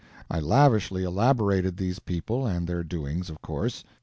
I 0.31 0.39
lavishly 0.39 1.03
elaborated 1.03 1.77
these 1.77 1.99
people 1.99 2.43
and 2.47 2.65
their 2.65 2.83
doings, 2.83 3.29
of 3.29 3.39
course. 3.43 3.83